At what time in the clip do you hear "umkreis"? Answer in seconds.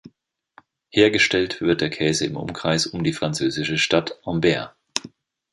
2.35-2.87